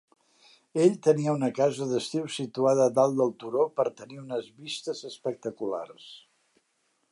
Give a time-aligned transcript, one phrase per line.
[0.85, 6.11] Ell tenia una casa d'estiu situada dalt del turó per tenir unes vistes espectaculars.